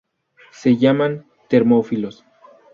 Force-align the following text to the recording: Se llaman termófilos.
Se 0.51 0.77
llaman 0.77 1.25
termófilos. 1.47 2.25